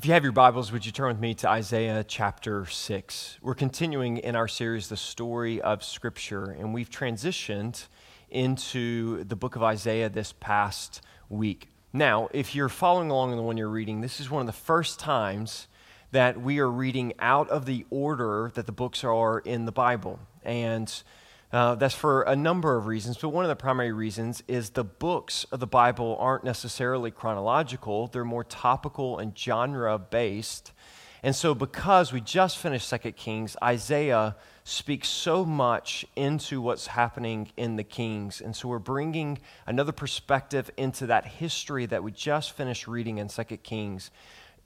[0.00, 3.38] If you have your Bibles, would you turn with me to Isaiah chapter 6?
[3.42, 7.86] We're continuing in our series, The Story of Scripture, and we've transitioned
[8.30, 11.68] into the book of Isaiah this past week.
[11.92, 14.54] Now, if you're following along in the one you're reading, this is one of the
[14.54, 15.68] first times
[16.12, 20.18] that we are reading out of the order that the books are in the Bible.
[20.42, 20.90] And
[21.52, 24.84] uh, that's for a number of reasons, but one of the primary reasons is the
[24.84, 30.72] books of the Bible aren't necessarily chronological, they're more topical and genre based.
[31.22, 37.50] And so, because we just finished Second Kings, Isaiah speaks so much into what's happening
[37.58, 38.40] in the Kings.
[38.40, 43.28] And so, we're bringing another perspective into that history that we just finished reading in
[43.28, 44.10] Second Kings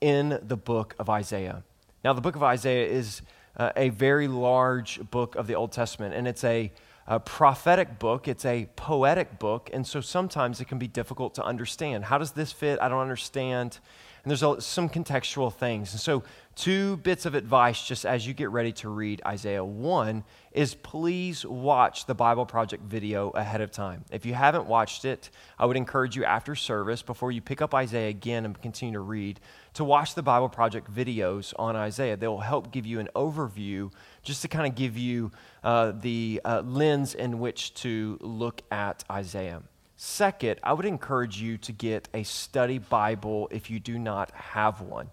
[0.00, 1.64] in the book of Isaiah.
[2.04, 3.22] Now, the book of Isaiah is
[3.56, 6.72] uh, a very large book of the Old Testament, and it's a,
[7.06, 11.44] a, prophetic book, it's a poetic book, and so sometimes it can be difficult to
[11.44, 12.04] understand.
[12.04, 12.78] How does this fit?
[12.80, 13.78] I don't understand.
[14.24, 15.92] And there's a, some contextual things.
[15.92, 16.22] And so,
[16.54, 19.62] two bits of advice just as you get ready to read Isaiah.
[19.62, 24.04] One is please watch the Bible Project video ahead of time.
[24.10, 27.74] If you haven't watched it, I would encourage you after service, before you pick up
[27.74, 29.40] Isaiah again and continue to read,
[29.74, 32.16] to watch the Bible Project videos on Isaiah.
[32.16, 36.40] They will help give you an overview, just to kind of give you uh, the
[36.46, 39.62] uh, lens in which to look at Isaiah.
[40.06, 44.82] Second, I would encourage you to get a study Bible if you do not have
[44.82, 45.08] one.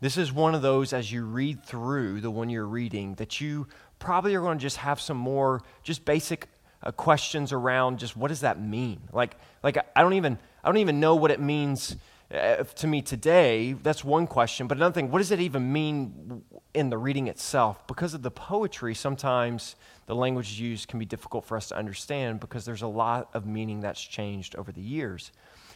[0.00, 3.66] This is one of those, as you read through the one you're reading, that you
[3.98, 6.46] probably are going to just have some more just basic
[6.84, 9.00] uh, questions around just what does that mean?
[9.12, 11.96] Like, like I don't even I don't even know what it means
[12.32, 13.72] uh, to me today.
[13.72, 14.66] That's one question.
[14.66, 16.42] But another thing, what does it even mean
[16.74, 17.86] in the reading itself?
[17.86, 19.76] Because of the poetry, sometimes
[20.06, 23.46] the language used can be difficult for us to understand because there's a lot of
[23.46, 25.32] meaning that's changed over the years.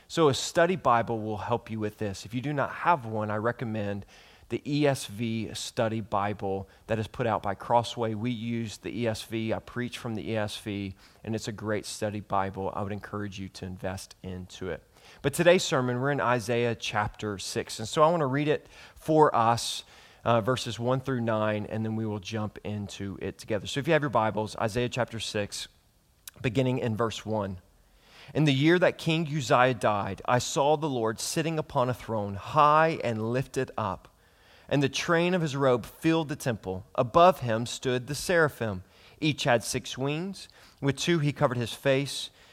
[0.08, 2.26] So, a study Bible will help you with this.
[2.26, 4.04] If you do not have one, I recommend
[4.50, 8.12] the ESV study Bible that is put out by Crossway.
[8.12, 9.54] We use the ESV.
[9.54, 10.92] I preach from the ESV,
[11.24, 12.70] and it's a great study Bible.
[12.74, 14.82] I would encourage you to invest into it.
[15.20, 17.78] But today's sermon, we're in Isaiah chapter 6.
[17.78, 19.84] And so I want to read it for us,
[20.24, 23.66] uh, verses 1 through 9, and then we will jump into it together.
[23.66, 25.68] So if you have your Bibles, Isaiah chapter 6,
[26.40, 27.58] beginning in verse 1.
[28.34, 32.34] In the year that King Uzziah died, I saw the Lord sitting upon a throne,
[32.34, 34.08] high and lifted up,
[34.68, 36.86] and the train of his robe filled the temple.
[36.94, 38.84] Above him stood the seraphim.
[39.20, 40.48] Each had six wings.
[40.80, 42.30] With two he covered his face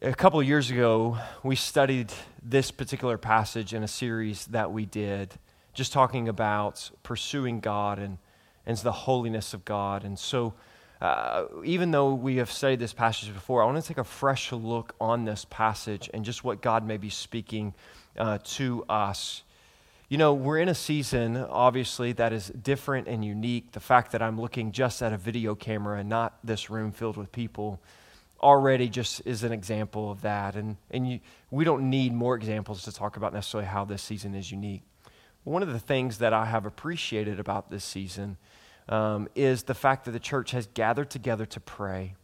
[0.00, 5.34] a couple years ago, we studied this particular passage in a series that we did,
[5.74, 8.18] just talking about pursuing God and,
[8.64, 10.04] and the holiness of God.
[10.04, 10.54] And so,
[11.00, 14.52] uh, even though we have studied this passage before, I want to take a fresh
[14.52, 17.74] look on this passage and just what God may be speaking
[18.16, 19.42] uh, to us.
[20.08, 23.72] You know, we're in a season, obviously, that is different and unique.
[23.72, 27.16] The fact that I'm looking just at a video camera and not this room filled
[27.16, 27.80] with people
[28.40, 30.54] already just is an example of that.
[30.54, 34.34] And, and you, we don't need more examples to talk about necessarily how this season
[34.34, 34.82] is unique.
[35.44, 38.36] One of the things that I have appreciated about this season
[38.88, 42.14] um, is the fact that the church has gathered together to pray.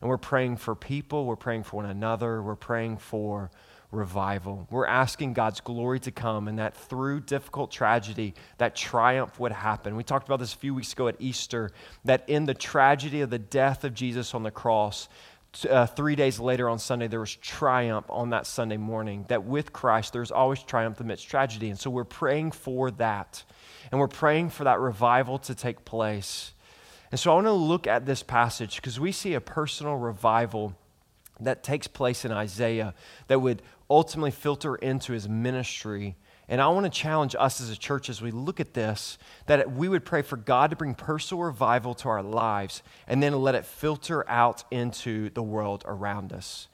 [0.00, 3.50] And we're praying for people, we're praying for one another, we're praying for
[3.92, 4.66] revival.
[4.70, 9.94] We're asking God's glory to come and that through difficult tragedy, that triumph would happen.
[9.94, 11.70] We talked about this a few weeks ago at Easter,
[12.04, 15.08] that in the tragedy of the death of Jesus on the cross,
[15.68, 19.26] uh, three days later on Sunday, there was triumph on that Sunday morning.
[19.28, 21.68] That with Christ, there's always triumph amidst tragedy.
[21.68, 23.44] And so we're praying for that.
[23.90, 26.52] And we're praying for that revival to take place.
[27.10, 30.74] And so I want to look at this passage because we see a personal revival
[31.40, 32.94] that takes place in Isaiah
[33.26, 33.60] that would
[33.90, 36.16] ultimately filter into his ministry
[36.48, 39.16] And I want to challenge us as a church as we look at this
[39.46, 43.40] that we would pray for God to bring personal revival to our lives and then
[43.40, 46.68] let it filter out into the world around us.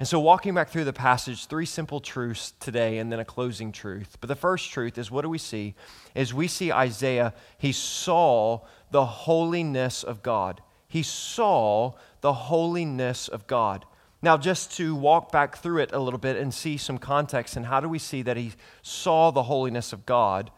[0.00, 3.70] And so, walking back through the passage, three simple truths today and then a closing
[3.70, 4.18] truth.
[4.20, 5.74] But the first truth is what do we see?
[6.14, 8.60] Is we see Isaiah, he saw
[8.90, 10.60] the holiness of God.
[10.88, 13.84] He saw the holiness of God.
[14.24, 17.66] Now, just to walk back through it a little bit and see some context, and
[17.66, 20.50] how do we see that he saw the holiness of God?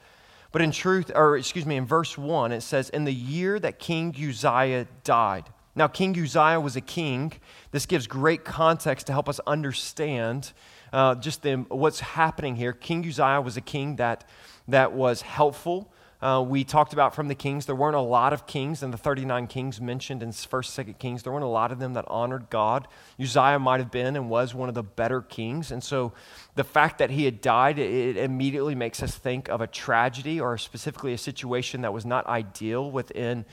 [0.53, 3.81] But in truth, or excuse me, in verse 1, it says, In the year that
[3.81, 5.51] King Uzziah died.
[5.75, 7.33] Now, King Uzziah was a king.
[7.73, 10.53] This gives great context to help us understand
[10.93, 12.73] uh, just the, what's happening here.
[12.73, 14.29] King Uzziah was a king that,
[14.69, 15.93] that was helpful
[16.23, 17.67] uh, we talked about from the kings.
[17.67, 21.23] There weren't a lot of kings in the 39 kings mentioned in 1st, 2nd Kings.
[21.23, 22.89] There weren't a lot of them that honored God.
[23.21, 25.71] Uzziah might have been and was one of the better kings.
[25.71, 26.13] And so
[26.55, 30.57] the fact that he had died, it immediately makes us think of a tragedy or
[30.57, 33.45] specifically a situation that was not ideal within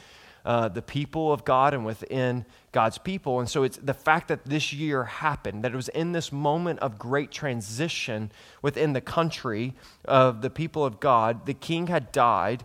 [0.45, 3.39] uh, the people of God and within God's people.
[3.39, 6.79] And so it's the fact that this year happened, that it was in this moment
[6.79, 8.31] of great transition
[8.61, 9.73] within the country
[10.05, 11.45] of the people of God.
[11.45, 12.63] The king had died.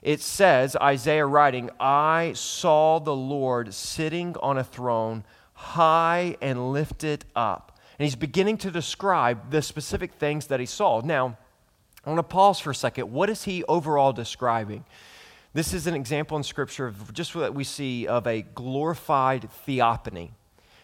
[0.00, 7.24] It says, Isaiah writing, I saw the Lord sitting on a throne, high and lifted
[7.34, 7.78] up.
[7.98, 11.00] And he's beginning to describe the specific things that he saw.
[11.00, 11.36] Now,
[12.04, 13.12] I want to pause for a second.
[13.12, 14.84] What is he overall describing?
[15.54, 20.32] This is an example in Scripture of just what we see of a glorified theophany.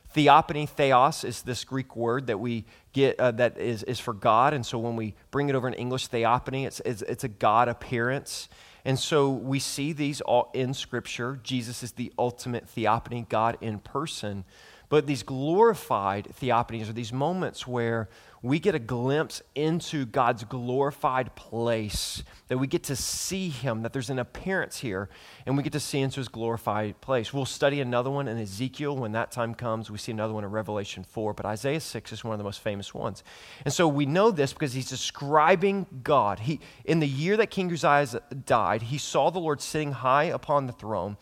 [0.09, 2.65] Theophany, theos, is this Greek word that we
[2.95, 4.55] get uh, that is, is for God.
[4.55, 7.69] And so when we bring it over in English, theophany, it's, it's, it's a God
[7.69, 8.49] appearance.
[8.87, 11.39] And so we see these all in Scripture.
[11.43, 14.45] Jesus is the ultimate theophany, God in person.
[14.89, 18.09] But these glorified theophanies are these moments where
[18.45, 23.95] we get a glimpse into God's glorified place, that we get to see Him, that
[23.95, 25.09] there's an appearance here,
[25.47, 27.33] and we get to see into His glorified place.
[27.33, 29.91] We'll study another one in Ezekiel when that time comes.
[29.91, 32.61] We see another one in Revelation 4, but Isaiah 6 is one of the most
[32.61, 33.25] famous ones.
[33.65, 36.41] And so we know this because he's describing God.
[36.41, 40.67] He, in the year that King Uzziah died, he saw the Lord sitting high upon
[40.67, 41.17] the throne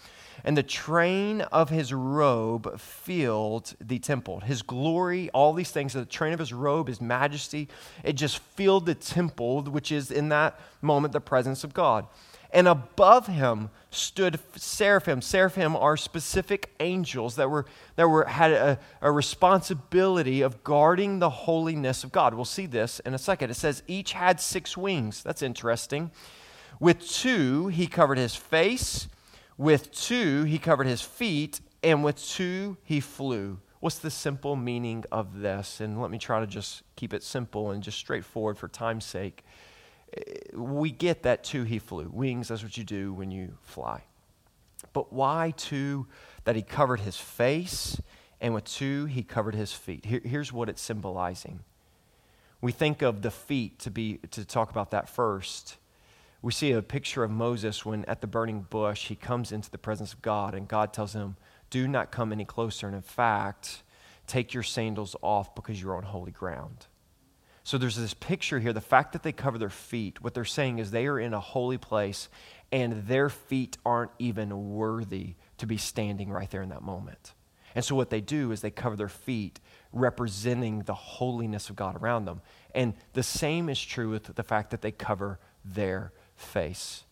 [0.45, 4.41] and the train of his robe filled the temple.
[4.41, 7.69] His glory, all these things, the train of his robe, his majesty,
[8.03, 12.07] it just filled the temple, which is in that moment the presence of God.
[12.55, 15.23] And above him stood seraphim.
[15.23, 17.65] Seraphim are specific angels that were
[17.97, 22.35] that were had a, a responsibility of guarding the holiness of God.
[22.35, 23.51] We'll see this in a second.
[23.51, 25.23] It says each had six wings.
[25.23, 26.11] That's interesting.
[26.79, 29.09] With two, he covered his face
[29.59, 33.61] with two, he covered his feet, and with two, he flew.
[33.81, 35.81] What's the simple meaning of this?
[35.81, 39.45] And let me try to just keep it simple and just straightforward for time's sake.
[40.17, 40.21] Eh,
[40.55, 42.09] we get that two, he flew.
[42.13, 44.05] Wings, that's what you do when you fly.
[44.93, 46.07] But why two,
[46.45, 48.01] that he covered his face,
[48.41, 50.05] and with two, he covered his feet?
[50.05, 51.61] Here, here's what it's symbolizing.
[52.61, 55.77] We think of the feet to be to talk about that first
[56.43, 59.79] we see a picture of Moses when at the burning bush he comes into the
[59.79, 61.37] presence of God and God tells him,
[61.71, 62.89] Do not come any closer.
[62.89, 63.85] And in fact,
[64.27, 66.87] take your sandals off because you're on holy ground.
[67.65, 68.73] So there's this picture here.
[68.73, 71.41] The fact that they cover their feet, what they're saying is they are in a
[71.41, 72.29] holy place
[72.73, 77.35] and their feet aren't even worthy to be standing right there in that moment.
[77.75, 79.61] And so what they do is they cover their feet,
[79.93, 82.41] representing the holiness of God around them.
[82.75, 87.05] And the same is true with the fact that they cover their face.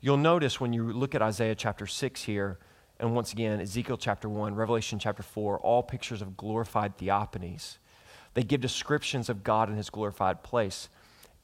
[0.00, 2.58] You'll notice when you look at Isaiah chapter 6 here,
[3.00, 7.78] and once again, Ezekiel chapter 1, Revelation chapter 4, all pictures of glorified theophanies.
[8.34, 10.88] They give descriptions of God in his glorified place.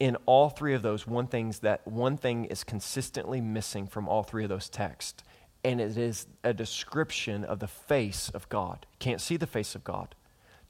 [0.01, 4.23] In all three of those, one thing's that one thing is consistently missing from all
[4.23, 5.23] three of those texts,
[5.65, 8.87] and it is a description of the face of God.
[8.99, 10.15] Can't see the face of God.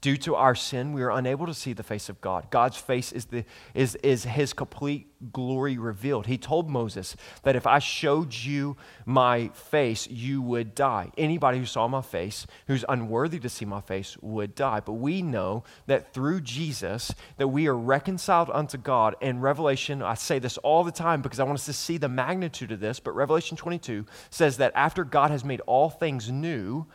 [0.05, 2.51] Due to our sin, we are unable to see the face of God.
[2.51, 3.43] God's face is, the,
[3.73, 6.27] is, is his complete glory revealed.
[6.27, 11.09] He told Moses that if I showed you my face, you would die.
[11.17, 14.79] Anybody who saw my face, who's unworthy to see my face, would die.
[14.79, 19.15] But we know that through Jesus, that we are reconciled unto God.
[19.23, 22.09] And Revelation, I say this all the time because I want us to see the
[22.09, 26.85] magnitude of this, but Revelation 22 says that after God has made all things new,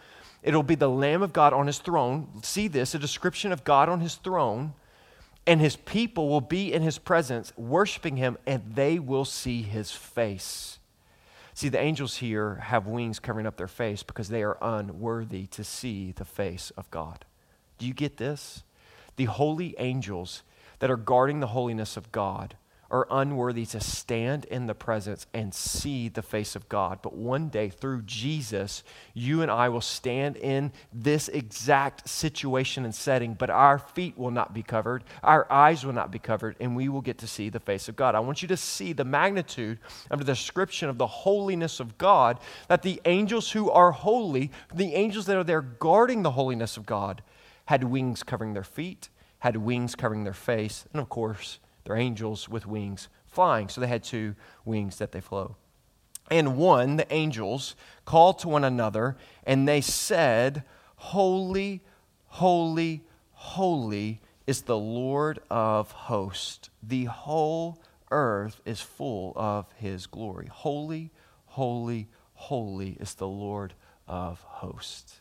[0.42, 2.28] It'll be the Lamb of God on his throne.
[2.42, 4.72] See this, a description of God on his throne,
[5.46, 9.90] and his people will be in his presence, worshiping him, and they will see his
[9.90, 10.78] face.
[11.52, 15.64] See, the angels here have wings covering up their face because they are unworthy to
[15.64, 17.24] see the face of God.
[17.78, 18.62] Do you get this?
[19.16, 20.42] The holy angels
[20.78, 22.56] that are guarding the holiness of God
[22.90, 26.98] are unworthy to stand in the presence and see the face of God.
[27.02, 28.82] But one day, through Jesus,
[29.14, 34.30] you and I will stand in this exact situation and setting, but our feet will
[34.30, 37.48] not be covered, our eyes will not be covered, and we will get to see
[37.48, 38.14] the face of God.
[38.14, 39.78] I want you to see the magnitude
[40.10, 44.94] of the description of the holiness of God, that the angels who are holy, the
[44.94, 47.22] angels that are there guarding the holiness of God,
[47.66, 49.08] had wings covering their feet,
[49.40, 53.68] had wings covering their face, and of course, they're angels with wings flying.
[53.68, 54.34] So they had two
[54.64, 55.54] wings that they flew.
[56.30, 60.64] And one, the angels, called to one another, and they said,
[60.96, 61.82] Holy,
[62.26, 66.70] holy, holy is the Lord of hosts.
[66.82, 70.46] The whole earth is full of his glory.
[70.46, 71.10] Holy,
[71.46, 73.74] holy, holy is the Lord
[74.06, 75.20] of hosts.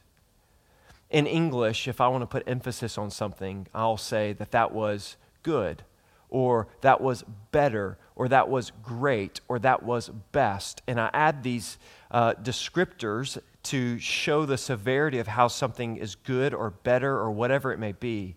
[1.10, 5.18] In English, if I want to put emphasis on something, I'll say that that was
[5.42, 5.84] good
[6.30, 10.82] or that was better, or that was great, or that was best.
[10.88, 11.78] And I add these
[12.12, 17.72] uh, descriptors to show the severity of how something is good or better or whatever
[17.72, 18.36] it may be.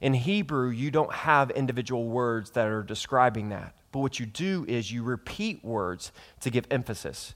[0.00, 3.74] In Hebrew, you don't have individual words that are describing that.
[3.92, 7.34] But what you do is you repeat words to give emphasis.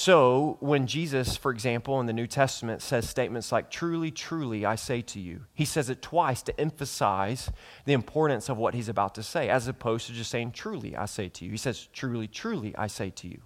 [0.00, 4.76] So, when Jesus, for example, in the New Testament says statements like, Truly, truly, I
[4.76, 7.50] say to you, he says it twice to emphasize
[7.84, 11.06] the importance of what he's about to say, as opposed to just saying, Truly, I
[11.06, 11.50] say to you.
[11.50, 13.42] He says, Truly, truly, I say to you.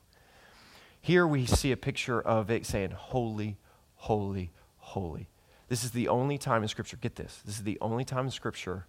[1.01, 3.57] Here we see a picture of it saying, Holy,
[3.95, 5.31] holy, holy.
[5.69, 8.31] This is the only time in Scripture, get this, this is the only time in
[8.31, 8.87] Scripture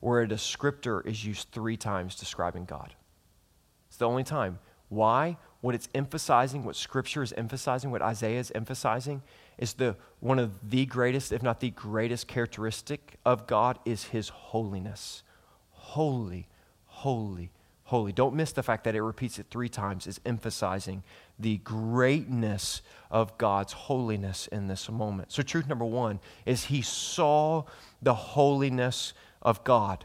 [0.00, 2.94] where a descriptor is used three times describing God.
[3.88, 4.58] It's the only time.
[4.88, 5.36] Why?
[5.66, 9.22] what it's emphasizing, what Scripture is emphasizing, what Isaiah is emphasizing,
[9.58, 14.28] is the one of the greatest, if not the greatest characteristic of God is his
[14.28, 15.24] holiness.
[15.70, 16.46] Holy,
[16.86, 17.50] holy,
[17.82, 18.12] holy.
[18.12, 21.02] Don't miss the fact that it repeats it three times, is emphasizing
[21.36, 25.32] the greatness of God's holiness in this moment.
[25.32, 27.64] So, truth number one is he saw
[28.00, 30.04] the holiness of God.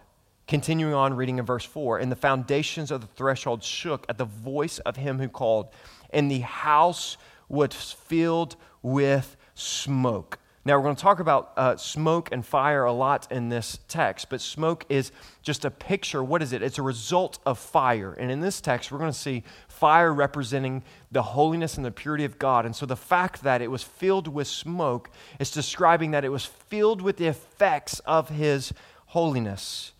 [0.52, 4.26] Continuing on reading in verse 4 And the foundations of the threshold shook at the
[4.26, 5.70] voice of him who called,
[6.10, 7.16] and the house
[7.48, 10.40] was filled with smoke.
[10.66, 14.30] Now, we're going to talk about uh, smoke and fire a lot in this text,
[14.30, 16.22] but smoke is just a picture.
[16.22, 16.62] What is it?
[16.62, 18.12] It's a result of fire.
[18.12, 22.26] And in this text, we're going to see fire representing the holiness and the purity
[22.26, 22.66] of God.
[22.66, 26.44] And so the fact that it was filled with smoke is describing that it was
[26.44, 28.74] filled with the effects of his
[29.06, 29.94] holiness.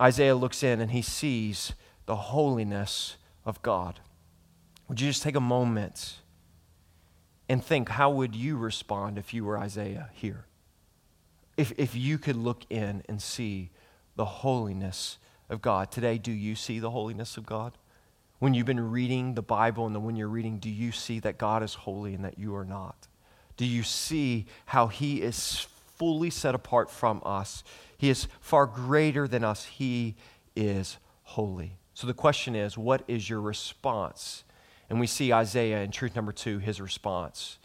[0.00, 1.74] Isaiah looks in and he sees
[2.06, 4.00] the holiness of God.
[4.88, 6.16] Would you just take a moment
[7.48, 10.46] and think how would you respond if you were Isaiah here?
[11.56, 13.70] If, if you could look in and see
[14.16, 15.18] the holiness
[15.48, 15.90] of God.
[15.90, 17.72] Today, do you see the holiness of God?
[18.38, 21.38] When you've been reading the Bible and then when you're reading, do you see that
[21.38, 23.06] God is holy and that you are not?
[23.56, 25.66] Do you see how He is
[26.02, 27.62] fully set apart from us
[28.02, 29.64] he is far greater than us.
[29.64, 30.16] He
[30.56, 31.76] is holy.
[31.94, 34.42] So the question is, what is your response?
[34.90, 37.58] And we see Isaiah in truth number two, his response.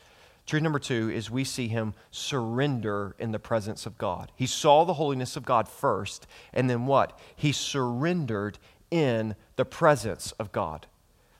[0.45, 4.31] Truth number two is we see him surrender in the presence of God.
[4.35, 7.17] He saw the holiness of God first, and then what?
[7.35, 8.59] He surrendered
[8.91, 10.85] in the presence of God.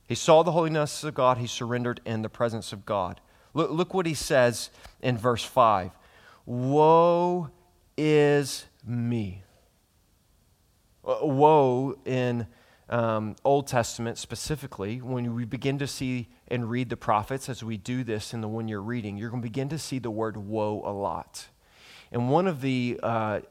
[0.08, 3.22] He saw the holiness of God, he surrendered in the presence of God.
[3.54, 4.72] Look, look what he says
[5.04, 5.92] in verse 5
[6.48, 7.50] Woe
[7.98, 9.44] is me.
[11.06, 12.48] Uh, woe in
[12.88, 17.76] um, Old Testament specifically, when we begin to see and read the prophets, as we
[17.76, 20.38] do this in the one you're reading, you're going to begin to see the word
[20.38, 21.50] woe a lot.
[22.14, 23.42] And one of the, uh,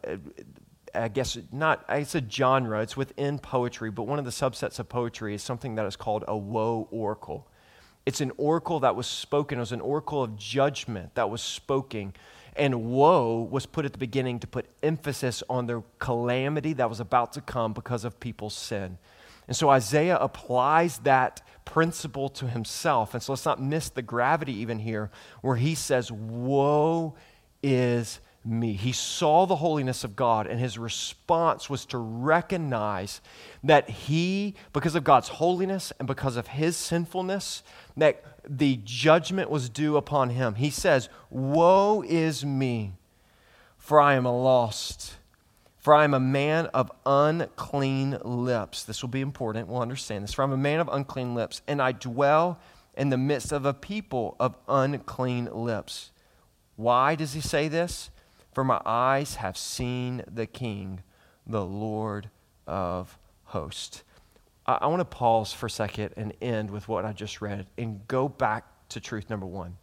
[0.94, 4.88] I guess, not, it's a genre, it's within poetry, but one of the subsets of
[4.88, 7.46] poetry is something that is called a woe oracle.
[8.06, 12.14] It's an oracle that was spoken, it was an oracle of judgment that was spoken
[12.58, 17.00] and woe was put at the beginning to put emphasis on the calamity that was
[17.00, 18.98] about to come because of people's sin.
[19.48, 23.14] And so Isaiah applies that principle to himself.
[23.14, 25.10] And so let's not miss the gravity even here,
[25.40, 27.14] where he says, Woe
[27.62, 28.74] is me.
[28.74, 33.20] He saw the holiness of God, and his response was to recognize
[33.64, 37.62] that he, because of God's holiness and because of his sinfulness,
[37.96, 40.54] that the judgment was due upon him.
[40.54, 42.92] He says, Woe is me,
[43.78, 45.16] for I am lost.
[45.78, 48.82] For I am a man of unclean lips.
[48.82, 49.68] This will be important.
[49.68, 50.32] We'll understand this.
[50.32, 52.58] For I'm a man of unclean lips, and I dwell
[52.96, 56.10] in the midst of a people of unclean lips.
[56.74, 58.10] Why does he say this?
[58.56, 61.02] For my eyes have seen the King,
[61.46, 62.30] the Lord
[62.66, 64.02] of hosts.
[64.64, 67.66] I, I want to pause for a second and end with what I just read
[67.76, 69.76] and go back to truth number one.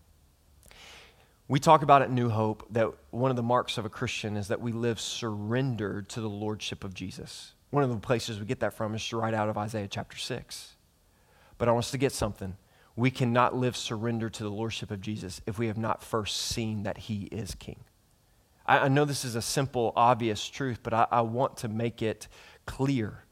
[1.47, 4.47] We talk about at New Hope that one of the marks of a Christian is
[4.47, 7.53] that we live surrendered to the Lordship of Jesus.
[7.69, 10.77] One of the places we get that from is right out of Isaiah chapter 6.
[11.59, 12.57] But I want us to get something.
[12.95, 16.81] We cannot live surrendered to the Lordship of Jesus if we have not first seen
[16.81, 17.83] that He is King.
[18.65, 22.01] I, I know this is a simple, obvious truth, but I, I want to make
[22.01, 22.27] it
[22.65, 23.23] clear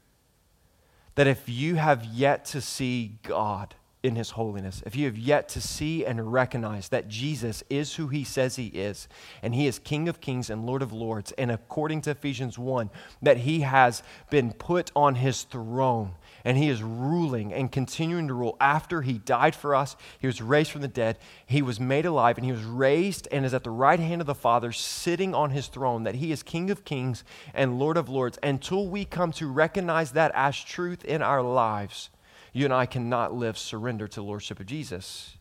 [1.14, 5.48] that if you have yet to see God, in his holiness, if you have yet
[5.50, 9.06] to see and recognize that Jesus is who he says he is,
[9.42, 12.90] and he is King of kings and Lord of lords, and according to Ephesians 1,
[13.22, 18.34] that he has been put on his throne and he is ruling and continuing to
[18.34, 19.96] rule after he died for us.
[20.18, 21.18] He was raised from the dead.
[21.46, 24.26] He was made alive and he was raised and is at the right hand of
[24.26, 28.08] the Father, sitting on his throne, that he is King of kings and Lord of
[28.08, 28.38] lords.
[28.42, 32.10] Until we come to recognize that as truth in our lives,
[32.52, 35.36] you and I cannot live surrender to the Lordship of Jesus.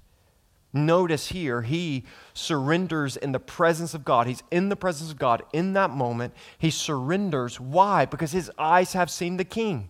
[0.74, 4.28] Notice here, he surrenders in the presence of God.
[4.28, 6.34] He's in the presence of God in that moment.
[6.58, 7.60] He surrenders.
[7.60, 8.06] Why?
[8.06, 9.90] Because his eyes have seen the King.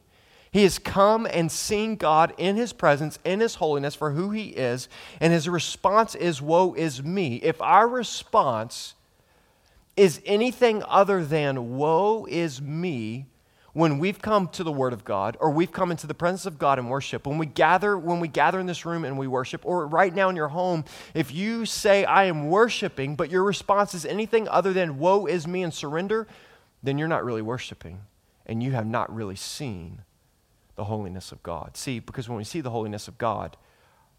[0.52, 4.50] He has come and seen God in his presence, in his holiness for who he
[4.50, 4.90] is,
[5.22, 7.38] and his response is, Woe is me.
[7.38, 8.96] If our response
[9.96, 13.28] is anything other than, Woe is me,
[13.74, 16.60] when we've come to the word of god or we've come into the presence of
[16.60, 19.66] god and worship when we gather when we gather in this room and we worship
[19.66, 23.94] or right now in your home if you say i am worshiping but your response
[23.94, 26.28] is anything other than woe is me and surrender
[26.84, 28.02] then you're not really worshiping
[28.46, 30.02] and you have not really seen
[30.76, 31.78] the holiness of God.
[31.78, 33.58] See, because when we see the holiness of God,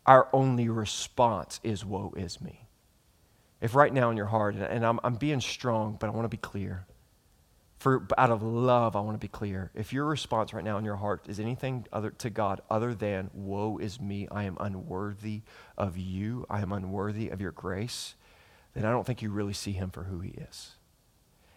[0.07, 2.67] our only response is, Woe is me.
[3.61, 6.29] If right now in your heart, and I'm, I'm being strong, but I want to
[6.29, 6.87] be clear.
[7.79, 9.71] For out of love, I want to be clear.
[9.75, 13.31] If your response right now in your heart is anything other to God other than
[13.35, 14.29] "Woe is me!
[14.31, 15.43] I am unworthy
[15.77, 16.47] of you.
[16.49, 18.15] I am unworthy of your grace,"
[18.75, 20.77] then I don't think you really see Him for who He is.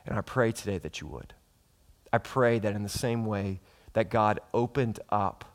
[0.03, 1.34] And I pray today that you would.
[2.12, 3.62] I pray that in the same way
[3.95, 5.45] that God opened up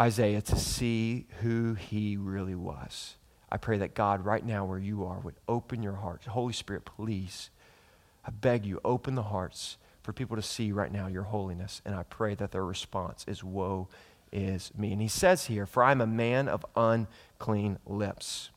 [0.00, 3.16] Isaiah to see who he really was.
[3.50, 6.24] I pray that God, right now where you are, would open your heart.
[6.24, 7.50] Holy Spirit, please,
[8.26, 11.82] I beg you, open the hearts for people to see right now your holiness.
[11.84, 13.88] And I pray that their response is, Woe
[14.32, 14.90] is me.
[14.92, 18.48] And he says here, For I'm a man of unclean lips.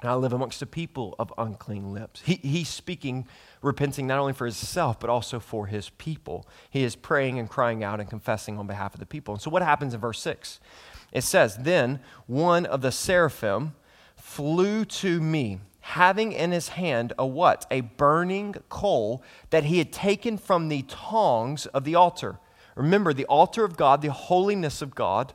[0.00, 2.22] And I live amongst a people of unclean lips.
[2.24, 3.28] He, he's speaking,
[3.62, 6.46] repenting not only for himself, but also for his people.
[6.68, 9.34] He is praying and crying out and confessing on behalf of the people.
[9.34, 10.60] And so, what happens in verse 6?
[11.12, 13.74] It says, Then one of the seraphim
[14.16, 17.66] flew to me, having in his hand a what?
[17.70, 22.38] A burning coal that he had taken from the tongs of the altar.
[22.74, 25.34] Remember, the altar of God, the holiness of God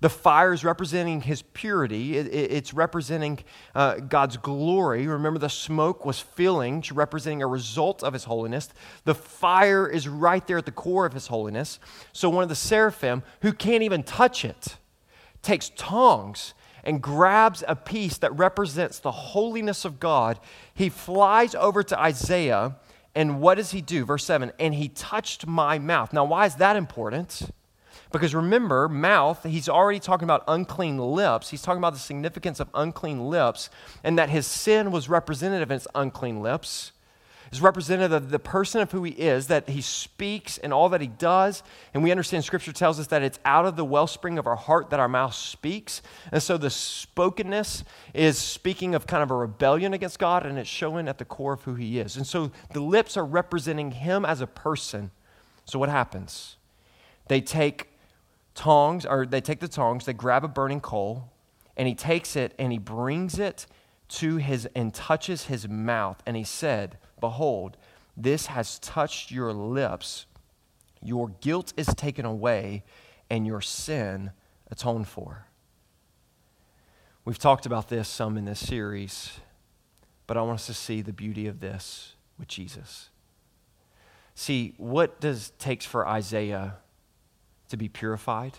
[0.00, 3.40] the fire is representing his purity, it's representing
[3.74, 5.08] uh, God's glory.
[5.08, 8.68] Remember, the smoke was filling, representing a result of his holiness.
[9.04, 11.80] The fire is right there at the core of his holiness.
[12.12, 14.76] So, one of the seraphim, who can't even touch it,
[15.42, 20.38] takes tongs and grabs a piece that represents the holiness of God.
[20.72, 22.76] He flies over to Isaiah,
[23.16, 24.04] and what does he do?
[24.04, 26.12] Verse 7 And he touched my mouth.
[26.12, 27.50] Now, why is that important?
[28.10, 31.50] Because remember, mouth, he's already talking about unclean lips.
[31.50, 33.68] He's talking about the significance of unclean lips
[34.02, 36.92] and that his sin was representative of his unclean lips.
[37.50, 41.00] Is representative of the person of who he is, that he speaks and all that
[41.00, 41.62] he does.
[41.94, 44.90] And we understand scripture tells us that it's out of the wellspring of our heart
[44.90, 46.02] that our mouth speaks.
[46.30, 50.68] And so the spokenness is speaking of kind of a rebellion against God and it's
[50.68, 52.18] showing at the core of who he is.
[52.18, 55.10] And so the lips are representing him as a person.
[55.64, 56.56] So what happens?
[57.28, 57.88] They take
[58.58, 61.30] tongs, or they take the tongs, they grab a burning coal,
[61.76, 63.66] and he takes it and he brings it
[64.08, 66.20] to his and touches his mouth.
[66.26, 67.76] And he said, Behold,
[68.16, 70.26] this has touched your lips.
[71.00, 72.82] Your guilt is taken away,
[73.30, 74.32] and your sin
[74.70, 75.46] atoned for.
[77.24, 79.38] We've talked about this some in this series,
[80.26, 83.10] but I want us to see the beauty of this with Jesus.
[84.34, 86.78] See, what does takes for Isaiah
[87.68, 88.58] to be purified.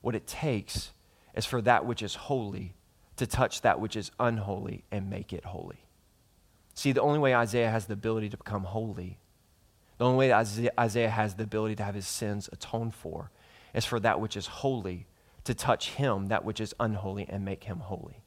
[0.00, 0.92] What it takes
[1.34, 2.74] is for that which is holy
[3.16, 5.84] to touch that which is unholy and make it holy.
[6.74, 9.18] See, the only way Isaiah has the ability to become holy,
[9.98, 13.32] the only way Isaiah has the ability to have his sins atoned for,
[13.74, 15.06] is for that which is holy
[15.42, 18.22] to touch him, that which is unholy, and make him holy.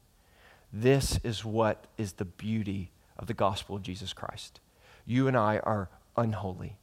[0.70, 4.60] This is what is the beauty of the gospel of Jesus Christ.
[5.06, 6.76] You and I are unholy.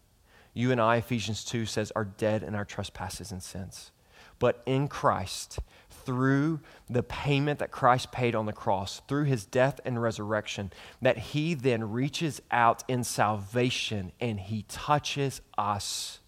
[0.54, 3.92] You and I, Ephesians 2 says, are dead in our trespasses and sins.
[4.40, 5.60] But in Christ,
[5.90, 11.18] through the payment that Christ paid on the cross, through his death and resurrection, that
[11.18, 16.20] he then reaches out in salvation and he touches us.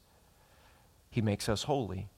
[1.09, 2.09] He makes us holy.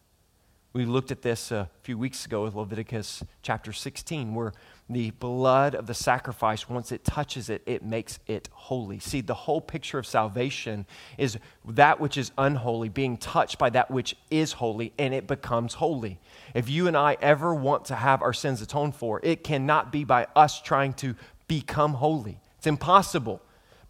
[0.74, 4.54] We looked at this a few weeks ago with Leviticus chapter 16, where
[4.94, 9.00] the blood of the sacrifice, once it touches it, it makes it holy.
[9.00, 10.86] See, the whole picture of salvation
[11.18, 15.76] is that which is unholy being touched by that which is holy, and it becomes
[15.76, 16.20] holy.
[16.54, 20.04] If you and I ever want to have our sins atoned for, it cannot be
[20.04, 21.16] by us trying to
[21.48, 22.40] become holy.
[22.58, 23.42] It's impossible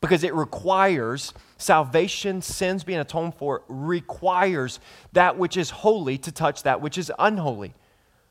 [0.02, 4.80] because it requires salvation, sins being atoned for, requires
[5.14, 7.74] that which is holy to touch that which is unholy.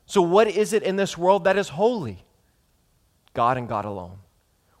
[0.05, 2.23] So, what is it in this world that is holy?
[3.33, 4.19] God and God alone,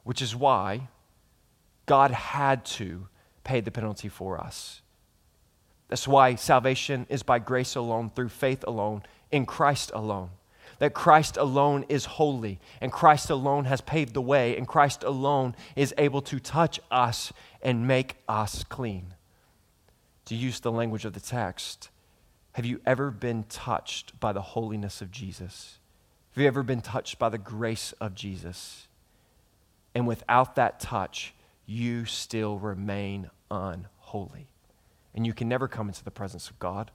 [0.03, 0.89] which is why
[1.85, 3.07] God had to
[3.43, 4.81] pay the penalty for us.
[5.89, 10.29] That's why salvation is by grace alone, through faith alone, in Christ alone.
[10.79, 15.55] That Christ alone is holy, and Christ alone has paved the way, and Christ alone
[15.75, 19.13] is able to touch us and make us clean.
[20.25, 21.89] To use the language of the text,
[22.53, 25.79] have you ever been touched by the holiness of Jesus?
[26.33, 28.87] Have you ever been touched by the grace of Jesus?
[29.93, 31.35] And without that touch,
[31.67, 34.47] you still remain unholy.
[35.13, 36.89] And you can never come into the presence of God.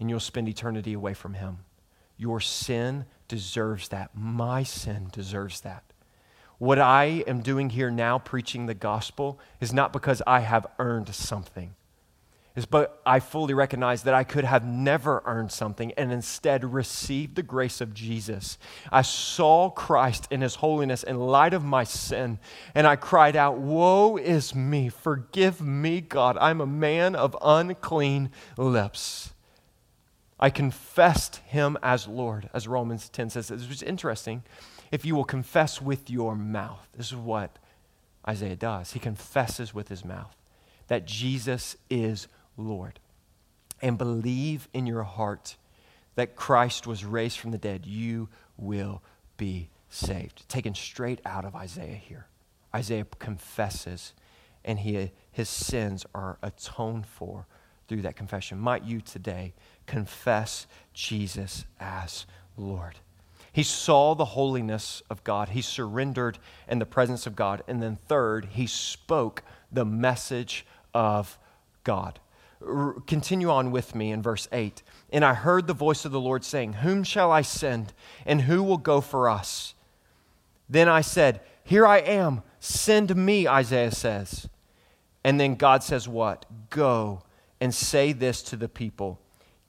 [0.00, 1.58] And you'll spend eternity away from Him.
[2.16, 4.10] Your sin deserves that.
[4.12, 5.84] My sin deserves that.
[6.58, 11.14] What I am doing here now, preaching the gospel, is not because I have earned
[11.14, 11.76] something
[12.56, 17.34] is but I fully recognize that I could have never earned something and instead received
[17.34, 18.58] the grace of Jesus.
[18.92, 22.38] I saw Christ in his holiness in light of my sin,
[22.74, 24.88] and I cried out, Woe is me!
[24.88, 26.38] Forgive me, God.
[26.40, 29.32] I'm a man of unclean lips.
[30.38, 33.48] I confessed him as Lord, as Romans 10 says.
[33.48, 34.44] This is interesting.
[34.92, 37.58] If you will confess with your mouth, this is what
[38.28, 38.92] Isaiah does.
[38.92, 40.36] He confesses with his mouth
[40.88, 43.00] that Jesus is Lord
[43.82, 45.56] and believe in your heart
[46.14, 49.02] that Christ was raised from the dead, you will
[49.36, 50.48] be saved.
[50.48, 52.26] Taken straight out of Isaiah here.
[52.74, 54.14] Isaiah confesses,
[54.64, 57.46] and he, his sins are atoned for
[57.88, 58.58] through that confession.
[58.58, 59.54] Might you today
[59.86, 62.98] confess Jesus as Lord?
[63.52, 65.50] He saw the holiness of God.
[65.50, 66.38] He surrendered
[66.68, 67.62] in the presence of God.
[67.68, 71.38] And then, third, he spoke the message of
[71.84, 72.18] God
[73.06, 74.82] continue on with me in verse 8.
[75.10, 77.92] And I heard the voice of the Lord saying, Whom shall I send,
[78.26, 79.74] and who will go for us?
[80.68, 84.48] Then I said, Here I am, send me, Isaiah says.
[85.22, 86.46] And then God says, What?
[86.70, 87.22] Go
[87.60, 89.20] and say this to the people.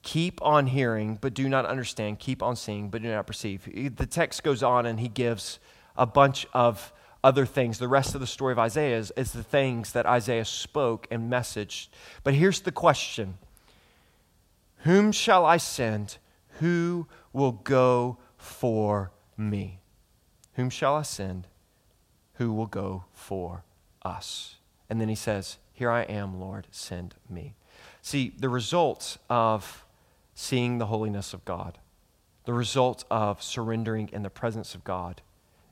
[0.02, 2.20] Keep on hearing, but do not understand.
[2.20, 3.96] Keep on seeing, but do not perceive.
[3.96, 5.58] The text goes on and he gives
[5.96, 7.78] a bunch of other things.
[7.78, 11.30] The rest of the story of Isaiah is, is the things that Isaiah spoke and
[11.30, 11.88] messaged.
[12.22, 13.38] But here's the question
[14.78, 16.18] Whom shall I send?
[16.60, 19.80] Who will go for me?
[20.54, 21.46] Whom shall I send?
[22.34, 23.64] Who will go for
[24.02, 24.56] us?
[24.88, 27.54] And then he says, Here I am, Lord, send me.
[28.02, 29.84] See, the results of
[30.34, 31.78] seeing the holiness of God,
[32.44, 35.22] the result of surrendering in the presence of God,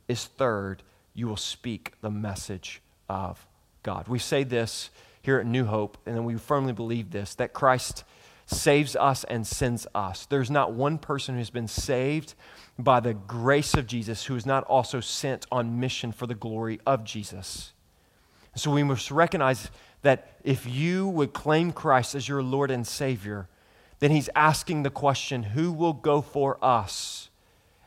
[0.08, 0.82] is third,
[1.14, 3.46] you will speak the message of
[3.82, 4.08] God.
[4.08, 4.90] We say this
[5.22, 8.04] here at New Hope, and we firmly believe this that Christ
[8.46, 10.26] saves us and sends us.
[10.26, 12.34] There's not one person who's been saved
[12.78, 16.80] by the grace of Jesus who is not also sent on mission for the glory
[16.86, 17.72] of Jesus.
[18.54, 19.70] So we must recognize
[20.02, 23.48] that if you would claim Christ as your Lord and Savior,
[23.98, 27.30] then He's asking the question who will go for us?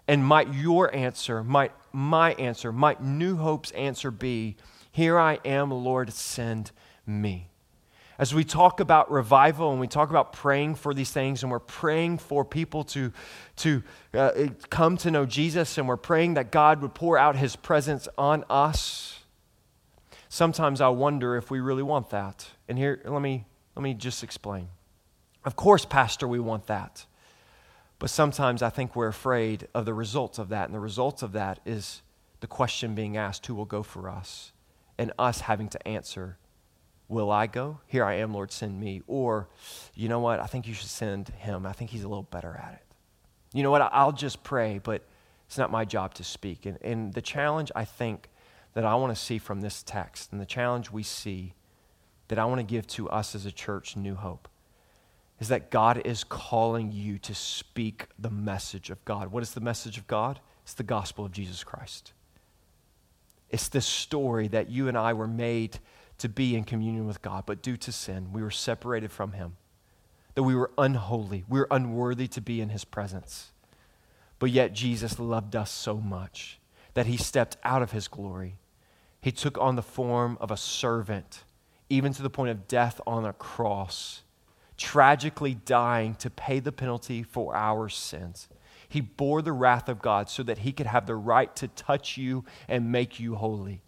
[0.08, 4.56] And might your answer, might my answer, might New Hope's answer be,
[4.92, 6.72] Here I am, Lord, send
[7.06, 7.50] me.
[8.20, 11.60] As we talk about revival and we talk about praying for these things, and we're
[11.60, 13.12] praying for people to,
[13.58, 14.32] to uh,
[14.70, 18.44] come to know Jesus, and we're praying that God would pour out his presence on
[18.50, 19.20] us,
[20.30, 22.48] sometimes I wonder if we really want that.
[22.68, 24.70] And here, let me, let me just explain.
[25.46, 27.06] Of course, Pastor, we want that.
[28.00, 30.66] But sometimes I think we're afraid of the results of that.
[30.66, 32.02] And the results of that is
[32.40, 34.52] the question being asked who will go for us?
[35.00, 36.38] And us having to answer,
[37.10, 37.80] Will I go?
[37.88, 39.02] Here I am, Lord, send me.
[39.08, 39.48] Or,
[39.96, 40.42] you know what?
[40.42, 41.66] I think you should send him.
[41.66, 42.96] I think he's a little better at it.
[43.54, 43.82] You know what?
[43.82, 45.04] I'll just pray, but
[45.46, 46.66] it's not my job to speak.
[46.66, 48.30] And, and the challenge I think
[48.74, 51.54] that I want to see from this text, and the challenge we see
[52.28, 54.50] that I want to give to us as a church, New Hope,
[55.40, 59.32] is that God is calling you to speak the message of God.
[59.32, 60.40] What is the message of God?
[60.64, 62.14] It's the gospel of Jesus Christ.
[63.50, 65.80] It's this story that you and I were made
[66.18, 69.56] to be in communion with God, but due to sin, we were separated from Him.
[70.34, 73.52] That we were unholy, we were unworthy to be in His presence.
[74.40, 76.60] But yet, Jesus loved us so much
[76.94, 78.58] that He stepped out of His glory.
[79.22, 81.44] He took on the form of a servant,
[81.90, 84.24] even to the point of death on a cross,
[84.78, 88.48] tragically dying to pay the penalty for our sins.
[88.88, 92.18] He bore the wrath of God so that he could have the right to touch
[92.18, 93.82] you and make you holy.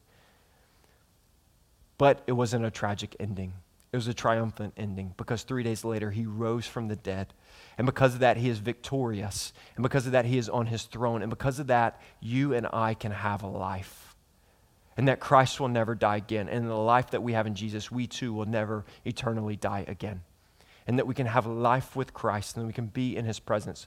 [1.97, 3.53] But it wasn't a tragic ending.
[3.91, 7.33] It was a triumphant ending because three days later he rose from the dead.
[7.77, 9.53] And because of that, he is victorious.
[9.75, 11.21] And because of that, he is on his throne.
[11.21, 14.15] And because of that, you and I can have a life.
[14.95, 16.49] And that Christ will never die again.
[16.49, 19.85] And in the life that we have in Jesus, we too will never eternally die
[19.87, 20.21] again.
[20.89, 23.85] And that we can have life with Christ and we can be in his presence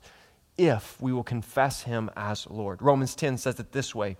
[0.57, 2.81] if we will confess him as Lord.
[2.81, 4.17] Romans 10 says it this way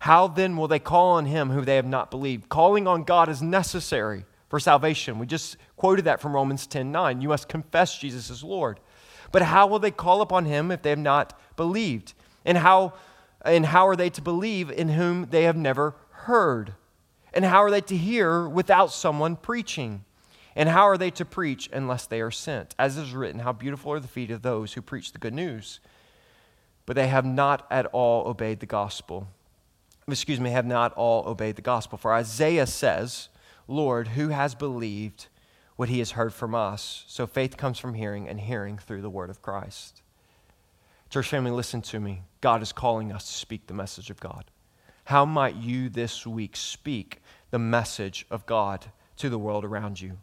[0.00, 2.48] how then will they call on him who they have not believed?
[2.48, 5.18] Calling on God is necessary for salvation.
[5.18, 7.20] We just quoted that from Romans 10 9.
[7.20, 8.80] You must confess Jesus as Lord.
[9.32, 12.14] But how will they call upon him if they have not believed?
[12.44, 12.94] And how,
[13.44, 16.74] and how are they to believe in whom they have never heard?
[17.34, 20.04] And how are they to hear without someone preaching?
[20.58, 22.74] And how are they to preach unless they are sent?
[22.78, 25.80] As is written, how beautiful are the feet of those who preach the good news.
[26.84, 29.28] But they have not at all obeyed the gospel
[30.12, 31.98] excuse me, have not all obeyed the gospel.
[31.98, 33.28] For Isaiah says,
[33.66, 35.26] Lord, who has believed
[35.76, 37.04] what he has heard from us?
[37.06, 40.02] So faith comes from hearing, and hearing through the word of Christ.
[41.10, 42.22] Church family, listen to me.
[42.40, 44.44] God is calling us to speak the message of God.
[45.04, 50.18] How might you this week speak the message of God to the world around you?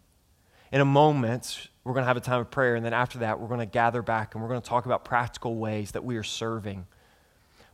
[0.72, 3.40] In a moment, we're going to have a time of prayer, and then after that,
[3.40, 6.18] we're going to gather back and we're going to talk about practical ways that we
[6.18, 6.88] are serving.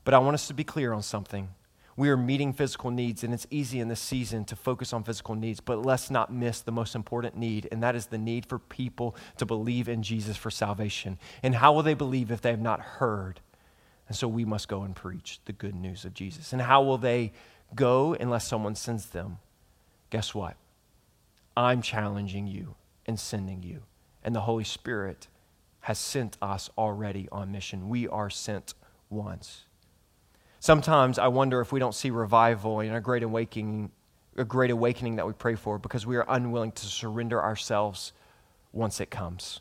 [0.03, 1.49] But I want us to be clear on something
[1.97, 5.35] we are meeting physical needs, and it's easy in this season to focus on physical
[5.35, 8.59] needs, but let's not miss the most important need, and that is the need for
[8.59, 11.19] people to believe in Jesus for salvation.
[11.43, 13.39] And how will they believe if they have not heard?
[14.07, 16.53] And so we must go and preach the good news of Jesus.
[16.53, 17.33] And how will they
[17.75, 19.37] go unless someone sends them?
[20.09, 20.55] Guess what?
[21.55, 23.83] I'm challenging you and sending you.
[24.23, 25.27] And the Holy Spirit
[25.81, 27.89] has sent us already on mission.
[27.89, 28.73] We are sent
[29.09, 29.65] once.
[30.59, 33.91] Sometimes I wonder if we don't see revival and a great awakening,
[34.37, 38.13] a great awakening that we pray for because we are unwilling to surrender ourselves
[38.71, 39.59] once it comes.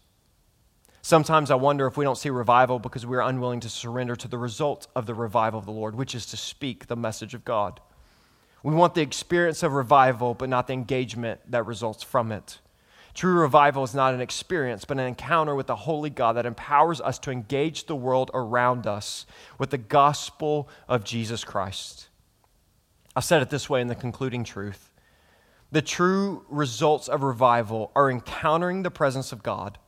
[1.02, 4.28] Sometimes I wonder if we don't see revival because we are unwilling to surrender to
[4.28, 7.46] the result of the revival of the Lord, which is to speak the message of
[7.46, 7.80] God.
[8.62, 12.58] We want the experience of revival, but not the engagement that results from it.
[13.14, 17.00] True revival is not an experience, but an encounter with the Holy God that empowers
[17.00, 19.26] us to engage the world around us
[19.58, 22.08] with the gospel of Jesus Christ.
[23.16, 24.90] I've said it this way in the concluding truth
[25.72, 29.78] the true results of revival are encountering the presence of God,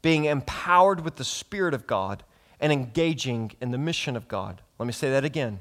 [0.00, 2.22] being empowered with the Spirit of God,
[2.60, 4.62] and engaging in the mission of God.
[4.78, 5.60] Let me say that again.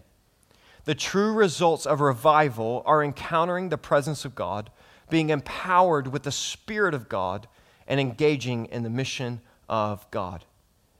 [0.85, 4.69] The true results of revival are encountering the presence of God
[5.09, 7.47] being empowered with the Spirit of God
[7.87, 10.45] and engaging in the mission of God.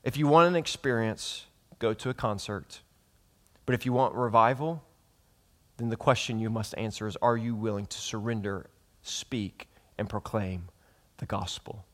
[0.04, 1.46] If you want an experience,
[1.80, 2.82] go to a concert.
[3.65, 4.84] But if you want revival,
[5.78, 8.70] then the question you must answer is Are you willing to surrender,
[9.02, 10.70] speak, and proclaim
[11.18, 11.86] the gospel?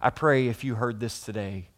[0.00, 1.68] I pray if you heard this today,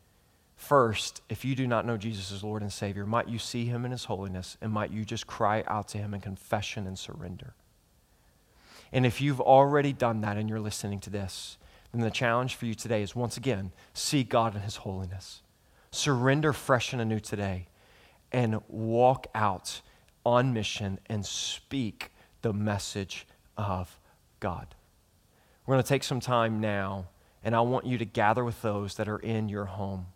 [0.56, 3.84] first, if you do not know Jesus as Lord and Savior, might you see him
[3.84, 7.54] in his holiness and might you just cry out to him in confession and surrender.
[8.94, 11.58] And if you've already done that and you're listening to this,
[11.92, 15.42] then the challenge for you today is once again, see God in His holiness.
[15.90, 17.66] Surrender fresh and anew today
[18.30, 19.80] and walk out
[20.24, 23.26] on mission and speak the message
[23.56, 23.98] of
[24.38, 24.76] God.
[25.66, 27.08] We're going to take some time now,
[27.42, 30.06] and I want you to gather with those that are in your home.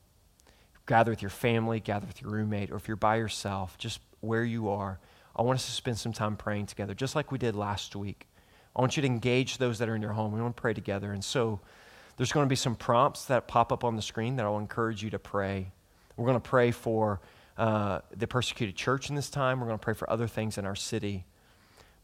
[0.87, 4.45] Gather with your family, gather with your roommate, or if you're by yourself, just where
[4.45, 5.01] you are.
[5.35, 8.29] I want us to spend some time praying together, just like we did last week.
[8.79, 10.33] I want you to engage those that are in your home.
[10.33, 11.12] We want to pray together.
[11.12, 11.59] And so
[12.17, 15.03] there's going to be some prompts that pop up on the screen that I'll encourage
[15.03, 15.73] you to pray.
[16.17, 17.21] We're going to pray for
[17.57, 19.59] uh, the persecuted church in this time.
[19.59, 21.25] We're going to pray for other things in our city.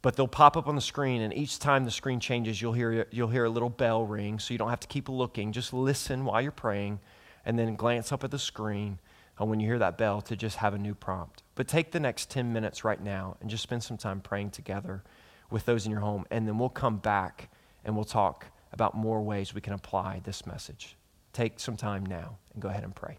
[0.03, 3.07] But they'll pop up on the screen, and each time the screen changes, you'll hear,
[3.11, 5.53] you'll hear a little bell ring, so you don't have to keep looking.
[5.53, 7.01] Just listen while you're praying,
[7.47, 8.99] and then glance up at the screen
[9.39, 11.43] and when you hear that bell to just have a new prompt.
[11.55, 15.03] But take the next 10 minutes right now and just spend some time praying together
[15.51, 17.51] with those in your home, and then we'll come back
[17.85, 20.97] and we'll talk about more ways we can apply this message.
[21.33, 23.19] Take some time now and go ahead and pray.